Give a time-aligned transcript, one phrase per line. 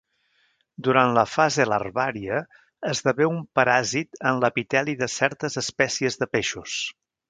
[0.87, 2.41] Durant la fase larvària
[2.95, 6.79] esdevé un paràsit en l'epiteli de certes espècies de peixos.